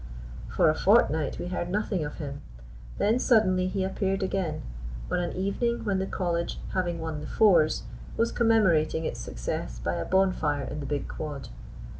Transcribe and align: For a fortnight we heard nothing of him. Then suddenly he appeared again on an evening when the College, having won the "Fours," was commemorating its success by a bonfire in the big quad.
For 0.49 0.67
a 0.67 0.73
fortnight 0.73 1.37
we 1.37 1.49
heard 1.49 1.69
nothing 1.69 2.03
of 2.03 2.15
him. 2.15 2.41
Then 2.97 3.19
suddenly 3.19 3.67
he 3.67 3.83
appeared 3.83 4.23
again 4.23 4.63
on 5.11 5.19
an 5.19 5.33
evening 5.33 5.85
when 5.85 5.99
the 5.99 6.07
College, 6.07 6.59
having 6.73 6.99
won 6.99 7.21
the 7.21 7.27
"Fours," 7.27 7.83
was 8.17 8.31
commemorating 8.31 9.05
its 9.05 9.19
success 9.19 9.77
by 9.77 9.93
a 9.97 10.05
bonfire 10.05 10.63
in 10.63 10.79
the 10.79 10.87
big 10.87 11.07
quad. 11.07 11.49